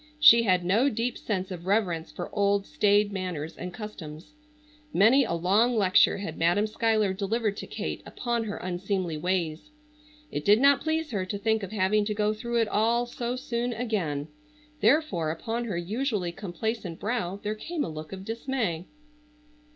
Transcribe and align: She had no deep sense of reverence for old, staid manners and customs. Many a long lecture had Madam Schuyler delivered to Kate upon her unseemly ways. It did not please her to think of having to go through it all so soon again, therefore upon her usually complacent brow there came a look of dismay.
She 0.19 0.41
had 0.41 0.65
no 0.65 0.89
deep 0.89 1.15
sense 1.15 1.51
of 1.51 1.67
reverence 1.67 2.11
for 2.11 2.33
old, 2.35 2.65
staid 2.65 3.11
manners 3.13 3.55
and 3.55 3.71
customs. 3.71 4.33
Many 4.91 5.23
a 5.25 5.33
long 5.33 5.75
lecture 5.75 6.17
had 6.17 6.39
Madam 6.39 6.65
Schuyler 6.65 7.13
delivered 7.13 7.55
to 7.57 7.67
Kate 7.67 8.01
upon 8.03 8.45
her 8.45 8.57
unseemly 8.57 9.15
ways. 9.15 9.69
It 10.31 10.43
did 10.43 10.59
not 10.59 10.81
please 10.81 11.11
her 11.11 11.23
to 11.27 11.37
think 11.37 11.61
of 11.61 11.71
having 11.71 12.03
to 12.05 12.15
go 12.15 12.33
through 12.33 12.59
it 12.61 12.67
all 12.67 13.05
so 13.05 13.35
soon 13.35 13.73
again, 13.73 14.27
therefore 14.79 15.29
upon 15.29 15.65
her 15.65 15.77
usually 15.77 16.31
complacent 16.31 16.99
brow 16.99 17.39
there 17.43 17.53
came 17.53 17.83
a 17.83 17.87
look 17.89 18.11
of 18.11 18.25
dismay. 18.25 18.87